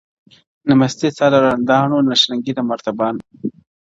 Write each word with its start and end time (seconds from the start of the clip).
نه 0.67 0.73
مستي 0.79 1.09
سته 1.15 1.27
د 1.31 1.35
رندانو 1.45 1.97
نه 2.07 2.13
شرنګی 2.21 2.53
د 2.55 2.59
مطربانو- 2.69 3.21